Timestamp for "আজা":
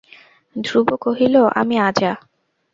1.79-2.11